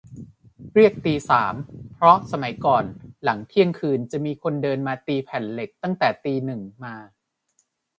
[0.73, 1.55] เรียกตีสาม
[1.95, 2.83] เพราะสมัยก่อน
[3.23, 6.95] หลังเที่ยงคืน จะมีคนมาเดินตีแผ่นเหล็กตั้งแต่ตีหนึ่งมา